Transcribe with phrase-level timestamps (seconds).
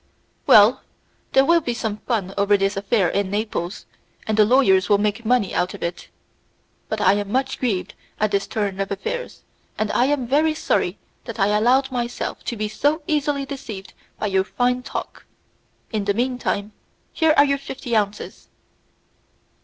[0.47, 0.81] Well,
[1.33, 3.85] there will be some fun over this affair in Naples,
[4.25, 6.09] and the lawyers will make money out of it.
[6.89, 9.43] But I am much grieved at this turn of affairs,
[9.77, 14.25] and I am very sorry that I allowed myself to be so easily deceived by
[14.25, 15.25] your fine talk.
[15.91, 16.71] In the mean time,
[17.13, 18.47] here are your fifty ounces."